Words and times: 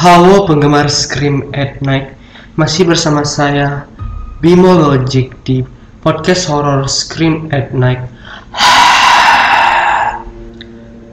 Halo 0.00 0.48
penggemar 0.48 0.88
Scream 0.88 1.52
at 1.52 1.76
Night, 1.84 2.16
masih 2.56 2.88
bersama 2.88 3.20
saya 3.20 3.84
Bimo 4.40 4.72
Logic 4.72 5.28
di 5.44 5.60
podcast 6.00 6.48
horror 6.48 6.88
Scream 6.88 7.52
at 7.52 7.76
Night. 7.76 8.00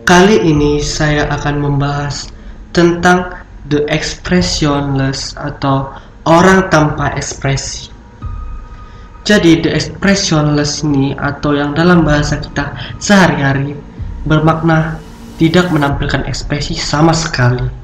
Kali 0.08 0.40
ini 0.40 0.80
saya 0.80 1.28
akan 1.36 1.68
membahas 1.68 2.32
tentang 2.72 3.36
the 3.68 3.84
expressionless 3.92 5.36
atau 5.36 5.92
orang 6.24 6.72
tanpa 6.72 7.12
ekspresi. 7.20 7.92
Jadi 9.28 9.68
the 9.68 9.76
expressionless 9.76 10.80
ini 10.88 11.12
atau 11.20 11.60
yang 11.60 11.76
dalam 11.76 12.08
bahasa 12.08 12.40
kita 12.40 12.72
sehari-hari 13.04 13.76
bermakna 14.24 14.96
tidak 15.36 15.76
menampilkan 15.76 16.24
ekspresi 16.24 16.80
sama 16.80 17.12
sekali. 17.12 17.77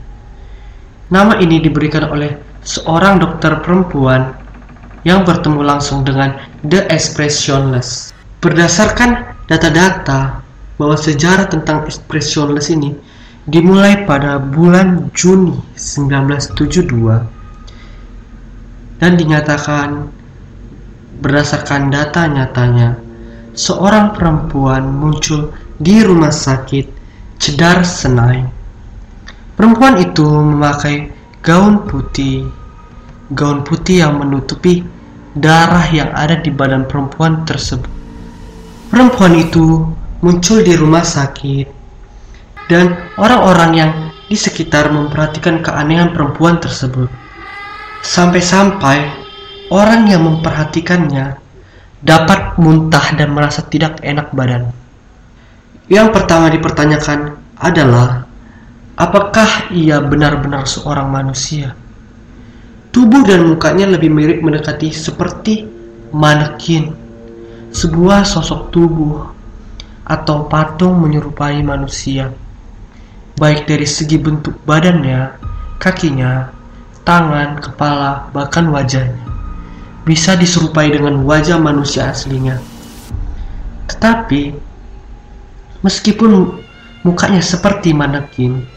Nama 1.13 1.37
ini 1.37 1.61
diberikan 1.61 2.09
oleh 2.09 2.33
seorang 2.65 3.21
dokter 3.21 3.61
perempuan 3.61 4.33
yang 5.05 5.21
bertemu 5.21 5.61
langsung 5.61 6.01
dengan 6.01 6.41
the 6.65 6.89
expressionless. 6.89 8.09
Berdasarkan 8.41 9.37
data-data 9.45 10.41
bahwa 10.81 10.97
sejarah 10.97 11.53
tentang 11.53 11.85
expressionless 11.85 12.73
ini 12.73 12.97
dimulai 13.45 14.09
pada 14.09 14.41
bulan 14.41 15.13
Juni 15.13 15.53
1972 15.77 16.89
dan 18.97 19.13
dinyatakan 19.13 20.09
berdasarkan 21.21 21.93
data 21.93 22.25
nyatanya 22.25 22.97
seorang 23.53 24.17
perempuan 24.17 24.89
muncul 24.89 25.53
di 25.77 26.01
rumah 26.01 26.33
sakit 26.33 26.89
Cedar 27.37 27.85
Senai. 27.85 28.62
Perempuan 29.63 29.95
itu 29.95 30.27
memakai 30.27 31.07
gaun 31.39 31.87
putih, 31.87 32.43
gaun 33.31 33.63
putih 33.63 34.03
yang 34.03 34.19
menutupi 34.19 34.83
darah 35.39 35.87
yang 35.87 36.11
ada 36.11 36.35
di 36.35 36.51
badan 36.51 36.83
perempuan 36.83 37.47
tersebut. 37.47 37.87
Perempuan 38.91 39.39
itu 39.39 39.87
muncul 40.19 40.67
di 40.67 40.75
rumah 40.75 41.07
sakit, 41.07 41.71
dan 42.67 43.07
orang-orang 43.15 43.71
yang 43.71 43.91
di 44.27 44.35
sekitar 44.35 44.91
memperhatikan 44.91 45.63
keanehan 45.63 46.11
perempuan 46.11 46.59
tersebut. 46.59 47.07
Sampai-sampai 48.03 49.15
orang 49.71 50.11
yang 50.11 50.27
memperhatikannya 50.27 51.39
dapat 52.03 52.59
muntah 52.59 53.15
dan 53.15 53.31
merasa 53.31 53.63
tidak 53.71 54.03
enak 54.03 54.27
badan. 54.35 54.75
Yang 55.87 56.19
pertama 56.19 56.51
dipertanyakan 56.51 57.39
adalah 57.63 58.22
apakah 58.93 59.73
ia 59.73 59.97
benar-benar 60.01 60.69
seorang 60.69 61.09
manusia. 61.09 61.73
Tubuh 62.93 63.25
dan 63.25 63.49
mukanya 63.49 63.89
lebih 63.89 64.13
mirip 64.13 64.45
mendekati 64.45 64.93
seperti 64.93 65.65
manekin, 66.13 66.93
sebuah 67.73 68.21
sosok 68.21 68.69
tubuh 68.69 69.33
atau 70.05 70.45
patung 70.45 71.01
menyerupai 71.01 71.65
manusia, 71.65 72.29
baik 73.41 73.65
dari 73.65 73.89
segi 73.89 74.21
bentuk 74.21 74.53
badannya, 74.61 75.33
kakinya, 75.81 76.53
tangan, 77.01 77.57
kepala, 77.57 78.29
bahkan 78.29 78.69
wajahnya. 78.69 79.25
Bisa 80.03 80.37
diserupai 80.37 80.93
dengan 80.93 81.23
wajah 81.23 81.57
manusia 81.57 82.11
aslinya. 82.11 82.59
Tetapi, 83.87 84.53
meskipun 85.81 86.61
mukanya 87.07 87.39
seperti 87.39 87.95
manekin, 87.95 88.67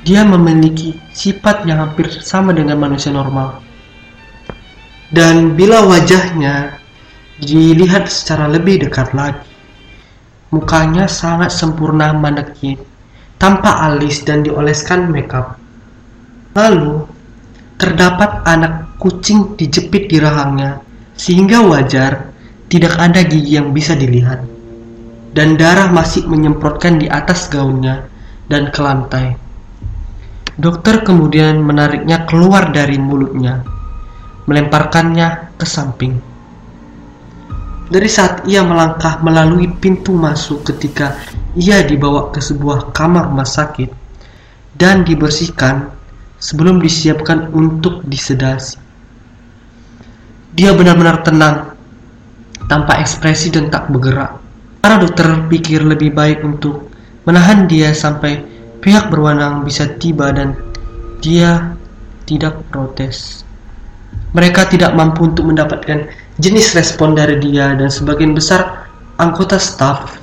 dia 0.00 0.24
memiliki 0.24 0.96
sifat 1.12 1.68
yang 1.68 1.84
hampir 1.84 2.08
sama 2.24 2.56
dengan 2.56 2.80
manusia 2.80 3.12
normal. 3.12 3.60
Dan 5.10 5.58
bila 5.58 5.84
wajahnya 5.84 6.78
dilihat 7.42 8.06
secara 8.06 8.46
lebih 8.46 8.86
dekat 8.86 9.10
lagi, 9.12 9.44
mukanya 10.54 11.10
sangat 11.10 11.50
sempurna 11.50 12.14
manekin, 12.14 12.78
tanpa 13.36 13.90
alis 13.90 14.22
dan 14.22 14.46
dioleskan 14.46 15.10
makeup. 15.10 15.58
Lalu, 16.54 17.06
terdapat 17.80 18.46
anak 18.46 19.00
kucing 19.02 19.58
dijepit 19.58 20.12
di 20.12 20.22
rahangnya, 20.22 20.78
sehingga 21.18 21.64
wajar 21.64 22.30
tidak 22.70 22.94
ada 22.96 23.26
gigi 23.26 23.58
yang 23.58 23.74
bisa 23.74 23.98
dilihat. 23.98 24.46
Dan 25.30 25.54
darah 25.58 25.90
masih 25.90 26.26
menyemprotkan 26.26 26.98
di 26.98 27.06
atas 27.06 27.50
gaunnya 27.50 28.06
dan 28.50 28.70
ke 28.74 28.80
lantai. 28.82 29.49
Dokter 30.60 31.00
kemudian 31.00 31.64
menariknya 31.64 32.28
keluar 32.28 32.68
dari 32.68 33.00
mulutnya, 33.00 33.64
melemparkannya 34.44 35.56
ke 35.56 35.64
samping. 35.64 36.20
Dari 37.88 38.04
saat 38.04 38.44
ia 38.44 38.60
melangkah 38.60 39.24
melalui 39.24 39.72
pintu 39.72 40.12
masuk 40.12 40.68
ketika 40.68 41.16
ia 41.56 41.80
dibawa 41.80 42.28
ke 42.28 42.44
sebuah 42.44 42.92
kamar 42.92 43.32
rumah 43.32 43.48
sakit 43.48 43.88
dan 44.76 45.00
dibersihkan 45.00 45.88
sebelum 46.36 46.76
disiapkan 46.76 47.48
untuk 47.56 48.04
disedasi. 48.04 48.76
Dia 50.52 50.76
benar-benar 50.76 51.24
tenang, 51.24 51.72
tanpa 52.68 53.00
ekspresi 53.00 53.48
dan 53.48 53.72
tak 53.72 53.88
bergerak. 53.88 54.36
Para 54.84 55.00
dokter 55.00 55.24
pikir 55.48 55.88
lebih 55.88 56.12
baik 56.12 56.44
untuk 56.44 56.92
menahan 57.24 57.64
dia 57.64 57.96
sampai 57.96 58.59
Pihak 58.80 59.12
berwenang 59.12 59.62
bisa 59.64 59.84
tiba 60.00 60.32
dan 60.32 60.56
dia 61.20 61.76
tidak 62.24 62.56
protes. 62.72 63.44
Mereka 64.32 64.72
tidak 64.72 64.96
mampu 64.96 65.28
untuk 65.28 65.52
mendapatkan 65.52 66.08
jenis 66.40 66.72
respon 66.72 67.12
dari 67.12 67.36
dia 67.36 67.76
dan 67.76 67.92
sebagian 67.92 68.32
besar 68.32 68.88
anggota 69.20 69.60
staf 69.60 70.16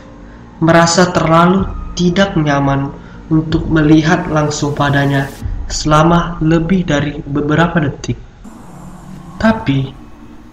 merasa 0.58 1.14
terlalu 1.14 1.70
tidak 1.94 2.34
nyaman 2.34 2.90
untuk 3.30 3.68
melihat 3.70 4.26
langsung 4.32 4.74
padanya 4.74 5.30
selama 5.68 6.40
lebih 6.42 6.88
dari 6.88 7.20
beberapa 7.28 7.78
detik. 7.84 8.18
Tapi, 9.38 9.92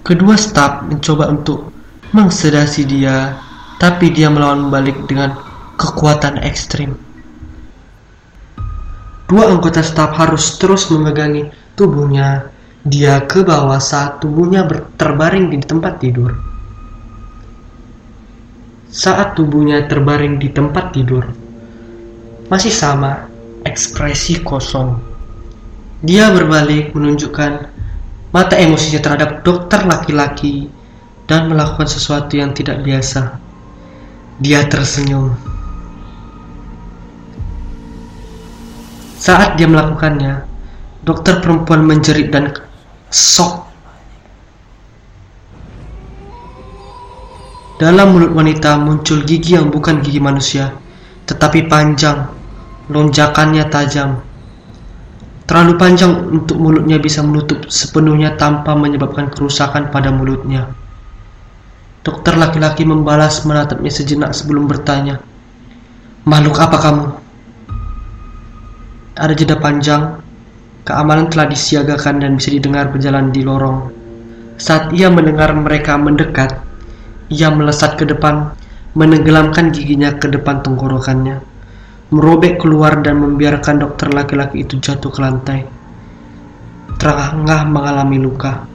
kedua 0.04 0.36
staf 0.36 0.84
mencoba 0.84 1.32
untuk 1.32 1.72
mengsedasi 2.12 2.84
dia, 2.84 3.38
tapi 3.80 4.12
dia 4.12 4.28
melawan 4.28 4.68
balik 4.68 4.98
dengan 5.08 5.38
kekuatan 5.80 6.42
ekstrim. 6.44 7.13
Dua 9.24 9.48
anggota 9.48 9.80
staf 9.80 10.12
harus 10.20 10.60
terus 10.60 10.92
memegangi 10.92 11.48
tubuhnya 11.72 12.52
dia 12.84 13.24
ke 13.24 13.40
bawah 13.40 13.80
saat 13.80 14.20
tubuhnya 14.20 14.68
terbaring 15.00 15.48
di 15.48 15.58
tempat 15.64 15.96
tidur. 15.96 16.36
Saat 18.92 19.34
tubuhnya 19.34 19.88
terbaring 19.88 20.36
di 20.36 20.52
tempat 20.52 20.92
tidur, 20.92 21.24
masih 22.52 22.70
sama 22.70 23.26
ekspresi 23.64 24.44
kosong. 24.44 25.00
Dia 26.04 26.28
berbalik 26.30 26.92
menunjukkan 26.92 27.52
mata 28.30 28.54
emosinya 28.60 29.00
terhadap 29.00 29.40
dokter 29.40 29.80
laki-laki 29.88 30.68
dan 31.24 31.48
melakukan 31.48 31.88
sesuatu 31.88 32.36
yang 32.36 32.52
tidak 32.52 32.84
biasa. 32.84 33.40
Dia 34.44 34.68
tersenyum. 34.68 35.53
Saat 39.24 39.56
dia 39.56 39.64
melakukannya, 39.64 40.44
dokter 41.00 41.40
perempuan 41.40 41.80
menjerit 41.80 42.28
dan 42.28 42.52
sok. 43.08 43.64
Dalam 47.80 48.12
mulut 48.12 48.36
wanita 48.36 48.76
muncul 48.76 49.24
gigi 49.24 49.56
yang 49.56 49.72
bukan 49.72 50.04
gigi 50.04 50.20
manusia, 50.20 50.76
tetapi 51.24 51.64
panjang, 51.72 52.28
lonjakannya 52.92 53.64
tajam. 53.72 54.20
Terlalu 55.48 55.72
panjang 55.80 56.12
untuk 56.28 56.60
mulutnya 56.60 57.00
bisa 57.00 57.24
menutup 57.24 57.64
sepenuhnya 57.72 58.36
tanpa 58.36 58.76
menyebabkan 58.76 59.32
kerusakan 59.32 59.88
pada 59.88 60.12
mulutnya. 60.12 60.68
Dokter 62.04 62.36
laki-laki 62.36 62.84
membalas 62.84 63.40
menatapnya 63.48 63.88
sejenak 63.88 64.36
sebelum 64.36 64.68
bertanya, 64.68 65.24
Makhluk 66.28 66.60
apa 66.60 66.76
kamu? 66.76 67.23
Ada 69.14 69.30
jeda 69.30 69.62
panjang, 69.62 70.18
keamanan 70.82 71.30
telah 71.30 71.46
disiagakan 71.46 72.18
dan 72.18 72.34
bisa 72.34 72.50
didengar 72.50 72.90
berjalan 72.90 73.30
di 73.30 73.46
lorong. 73.46 73.94
Saat 74.58 74.90
ia 74.90 75.06
mendengar 75.06 75.54
mereka 75.54 75.94
mendekat, 75.94 76.58
ia 77.30 77.46
melesat 77.54 77.94
ke 77.94 78.10
depan, 78.10 78.50
menenggelamkan 78.98 79.70
giginya 79.70 80.18
ke 80.18 80.26
depan 80.26 80.66
tenggorokannya, 80.66 81.38
merobek 82.10 82.58
keluar 82.58 83.06
dan 83.06 83.22
membiarkan 83.22 83.86
dokter 83.86 84.10
laki-laki 84.10 84.66
itu 84.66 84.82
jatuh 84.82 85.14
ke 85.14 85.22
lantai. 85.22 85.62
Terengah 86.98 87.70
mengalami 87.70 88.18
luka. 88.18 88.66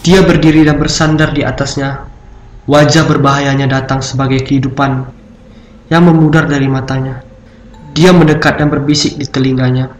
Dia 0.00 0.24
berdiri 0.24 0.64
dan 0.64 0.80
bersandar 0.80 1.36
di 1.36 1.44
atasnya. 1.44 2.00
Wajah 2.64 3.04
berbahayanya 3.04 3.68
datang 3.68 4.00
sebagai 4.00 4.40
kehidupan 4.40 5.04
yang 5.92 6.04
memudar 6.08 6.48
dari 6.48 6.64
matanya. 6.64 7.27
Dia 7.98 8.14
mendekat 8.14 8.62
dan 8.62 8.70
berbisik 8.70 9.18
di 9.18 9.26
telinganya. 9.26 9.90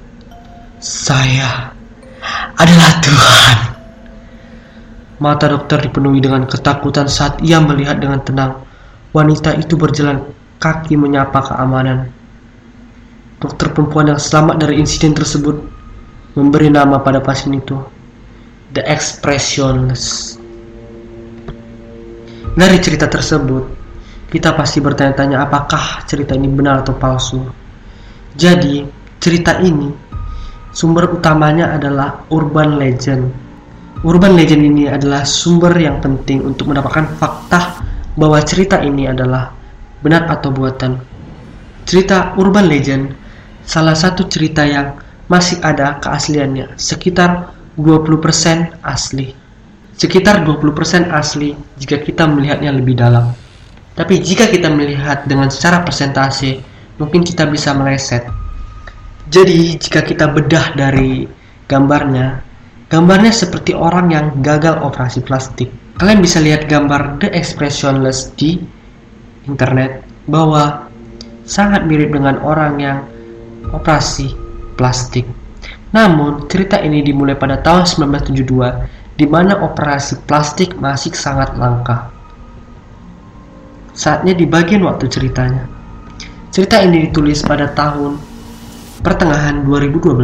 Saya 0.78 1.74
adalah 2.54 2.90
Tuhan. 3.02 3.56
Mata 5.18 5.50
dokter 5.50 5.82
dipenuhi 5.82 6.22
dengan 6.22 6.46
ketakutan 6.46 7.10
saat 7.10 7.42
ia 7.42 7.58
melihat 7.58 7.98
dengan 7.98 8.22
tenang 8.22 8.62
wanita 9.10 9.58
itu 9.58 9.74
berjalan 9.74 10.22
kaki 10.62 10.94
menyapa 10.94 11.42
keamanan. 11.42 12.14
Dokter 13.42 13.74
perempuan 13.74 14.14
yang 14.14 14.22
selamat 14.22 14.62
dari 14.62 14.78
insiden 14.78 15.18
tersebut 15.18 15.58
memberi 16.38 16.70
nama 16.70 17.02
pada 17.02 17.18
pasien 17.18 17.50
itu, 17.58 17.82
The 18.78 18.86
Expressionless. 18.86 20.38
Dari 22.54 22.78
cerita 22.78 23.10
tersebut, 23.10 23.66
kita 24.30 24.54
pasti 24.54 24.78
bertanya-tanya 24.78 25.42
apakah 25.42 26.06
cerita 26.06 26.38
ini 26.38 26.46
benar 26.46 26.86
atau 26.86 26.94
palsu. 26.94 27.57
Jadi, 28.38 28.86
cerita 29.18 29.58
ini 29.58 29.90
sumber 30.70 31.10
utamanya 31.10 31.74
adalah 31.74 32.22
urban 32.30 32.78
legend 32.78 33.48
Urban 34.06 34.38
legend 34.38 34.62
ini 34.62 34.86
adalah 34.86 35.26
sumber 35.26 35.74
yang 35.74 35.98
penting 35.98 36.46
untuk 36.46 36.70
mendapatkan 36.70 37.18
fakta 37.18 37.82
bahwa 38.14 38.38
cerita 38.46 38.78
ini 38.78 39.10
adalah 39.10 39.50
benar 39.98 40.30
atau 40.30 40.54
buatan. 40.54 41.02
Cerita 41.82 42.38
urban 42.38 42.70
legend 42.70 43.10
salah 43.66 43.98
satu 43.98 44.30
cerita 44.30 44.62
yang 44.62 44.94
masih 45.26 45.58
ada 45.66 45.98
keasliannya, 45.98 46.78
sekitar 46.78 47.50
20% 47.74 48.78
asli. 48.86 49.34
Sekitar 49.98 50.46
20% 50.46 51.10
asli 51.10 51.58
jika 51.74 51.98
kita 51.98 52.22
melihatnya 52.30 52.70
lebih 52.70 52.94
dalam. 52.94 53.34
Tapi 53.98 54.22
jika 54.22 54.46
kita 54.46 54.70
melihat 54.70 55.26
dengan 55.26 55.50
secara 55.50 55.82
persentase, 55.82 56.62
mungkin 56.98 57.24
kita 57.24 57.46
bisa 57.48 57.72
meleset. 57.72 58.26
Jadi, 59.30 59.78
jika 59.78 60.02
kita 60.04 60.30
bedah 60.30 60.74
dari 60.76 61.24
gambarnya, 61.68 62.48
Gambarnya 62.88 63.28
seperti 63.28 63.76
orang 63.76 64.08
yang 64.08 64.26
gagal 64.40 64.80
operasi 64.80 65.20
plastik. 65.20 65.68
Kalian 66.00 66.24
bisa 66.24 66.40
lihat 66.40 66.72
gambar 66.72 67.20
The 67.20 67.28
Expressionless 67.36 68.32
di 68.32 68.56
internet 69.44 70.00
bahwa 70.24 70.88
sangat 71.44 71.84
mirip 71.84 72.16
dengan 72.16 72.40
orang 72.40 72.80
yang 72.80 72.98
operasi 73.76 74.32
plastik. 74.80 75.28
Namun, 75.92 76.48
cerita 76.48 76.80
ini 76.80 77.04
dimulai 77.04 77.36
pada 77.36 77.60
tahun 77.60 77.84
1972 77.84 79.20
di 79.20 79.26
mana 79.28 79.60
operasi 79.60 80.24
plastik 80.24 80.72
masih 80.80 81.12
sangat 81.12 81.60
langka. 81.60 82.08
Saatnya 83.92 84.32
di 84.32 84.48
bagian 84.48 84.88
waktu 84.88 85.12
ceritanya. 85.12 85.68
Cerita 86.58 86.82
ini 86.82 87.06
ditulis 87.06 87.38
pada 87.46 87.70
tahun 87.70 88.18
pertengahan 88.98 89.62
2012 89.62 90.18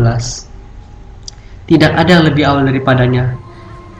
tidak 1.71 1.95
ada 1.95 2.11
yang 2.11 2.27
lebih 2.27 2.43
awal 2.43 2.67
daripadanya. 2.67 3.39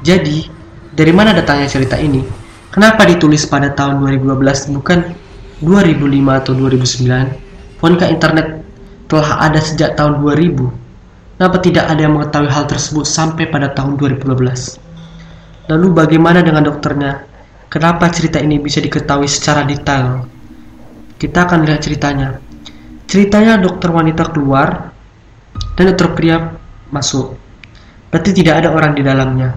Jadi, 0.03 0.43
dari 0.91 1.15
mana 1.15 1.31
datangnya 1.31 1.71
cerita 1.71 1.95
ini? 1.95 2.27
Kenapa 2.75 3.07
ditulis 3.07 3.47
pada 3.47 3.71
tahun 3.71 4.03
2012 4.03 4.67
bukan 4.75 5.15
2005 5.63 6.41
atau 6.43 6.53
2009? 6.59 7.79
Fonkah 7.79 8.11
internet 8.11 8.67
telah 9.07 9.39
ada 9.39 9.63
sejak 9.63 9.95
tahun 9.95 10.19
2000? 10.19 11.39
Kenapa 11.39 11.57
tidak 11.63 11.87
ada 11.87 12.03
yang 12.03 12.19
mengetahui 12.19 12.51
hal 12.51 12.67
tersebut 12.67 13.07
sampai 13.07 13.47
pada 13.47 13.71
tahun 13.71 13.95
2012? 13.95 14.75
Lalu 15.71 15.87
bagaimana 15.95 16.43
dengan 16.43 16.67
dokternya? 16.67 17.31
Kenapa 17.71 18.11
cerita 18.11 18.43
ini 18.43 18.59
bisa 18.59 18.83
diketahui 18.83 19.31
secara 19.31 19.63
detail? 19.63 20.34
Kita 21.25 21.49
akan 21.49 21.65
lihat 21.65 21.81
ceritanya. 21.81 22.37
Ceritanya 23.09 23.57
dokter 23.57 23.89
wanita 23.89 24.29
keluar 24.29 24.93
dan 25.73 25.85
dokter 25.89 26.13
pria 26.13 26.53
masuk. 26.93 27.33
Berarti 28.13 28.37
tidak 28.37 28.61
ada 28.61 28.69
orang 28.77 28.93
di 28.93 29.01
dalamnya. 29.01 29.57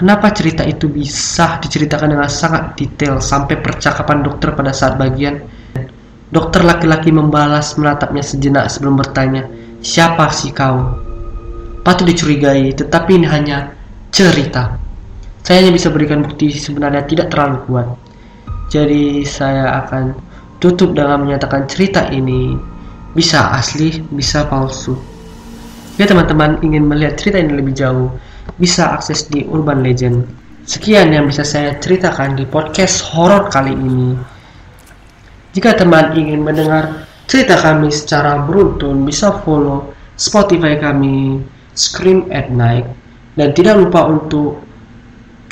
Kenapa 0.00 0.32
cerita 0.32 0.64
itu 0.64 0.88
bisa 0.88 1.60
diceritakan 1.60 2.16
dengan 2.16 2.32
sangat 2.32 2.80
detail 2.80 3.20
sampai 3.20 3.60
percakapan 3.60 4.24
dokter 4.24 4.56
pada 4.56 4.72
saat 4.72 4.96
bagian 4.96 5.36
Dokter 6.32 6.64
laki-laki 6.64 7.12
membalas 7.12 7.76
menatapnya 7.76 8.24
sejenak 8.24 8.72
sebelum 8.72 8.96
bertanya, 8.96 9.44
"Siapa 9.84 10.32
sih 10.32 10.48
kau?" 10.48 10.96
Patut 11.84 12.08
dicurigai, 12.08 12.72
tetapi 12.72 13.20
ini 13.20 13.28
hanya 13.28 13.76
cerita. 14.08 14.80
Saya 15.44 15.60
hanya 15.60 15.76
bisa 15.76 15.92
berikan 15.92 16.24
bukti 16.24 16.48
sebenarnya 16.56 17.04
tidak 17.04 17.28
terlalu 17.28 17.60
kuat. 17.68 17.84
Jadi 18.72 19.28
saya 19.28 19.84
akan 19.84 20.16
tutup 20.62 20.94
dengan 20.94 21.26
menyatakan 21.26 21.66
cerita 21.66 22.06
ini 22.14 22.54
bisa 23.18 23.50
asli, 23.50 23.98
bisa 24.14 24.46
palsu. 24.46 24.94
Jika 25.98 26.14
teman-teman 26.14 26.62
ingin 26.62 26.86
melihat 26.86 27.18
cerita 27.18 27.42
ini 27.42 27.58
lebih 27.58 27.74
jauh, 27.74 28.14
bisa 28.62 28.94
akses 28.94 29.26
di 29.26 29.42
Urban 29.50 29.82
Legend. 29.82 30.22
Sekian 30.62 31.10
yang 31.10 31.26
bisa 31.26 31.42
saya 31.42 31.74
ceritakan 31.82 32.38
di 32.38 32.46
podcast 32.46 33.02
horor 33.10 33.50
kali 33.50 33.74
ini. 33.74 34.14
Jika 35.52 35.76
teman 35.76 36.14
ingin 36.14 36.46
mendengar 36.46 37.10
cerita 37.26 37.58
kami 37.58 37.90
secara 37.90 38.40
beruntun, 38.46 39.02
bisa 39.04 39.42
follow 39.42 39.92
Spotify 40.14 40.78
kami 40.78 41.42
Scream 41.74 42.30
at 42.30 42.48
Night 42.48 42.86
dan 43.36 43.52
tidak 43.52 43.82
lupa 43.82 44.08
untuk 44.08 44.62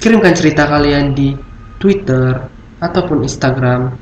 kirimkan 0.01 0.33
cerita 0.33 0.65
kalian 0.65 1.13
di 1.13 1.37
Twitter 1.77 2.41
ataupun 2.81 3.21
Instagram 3.25 4.00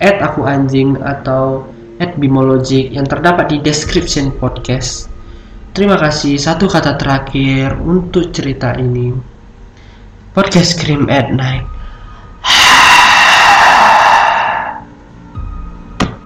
at 0.00 0.16
aku 0.24 0.48
anjing 0.48 0.96
atau 0.98 1.68
at 2.00 2.16
bimologic 2.16 2.88
yang 2.90 3.04
terdapat 3.04 3.52
di 3.52 3.58
description 3.60 4.32
podcast. 4.32 5.12
Terima 5.76 6.00
kasih. 6.00 6.40
Satu 6.40 6.66
kata 6.66 6.96
terakhir 6.96 7.76
untuk 7.78 8.32
cerita 8.32 8.74
ini. 8.74 9.12
Podcast 10.32 10.80
Scream 10.80 11.06
at 11.12 11.28
Night 11.30 11.79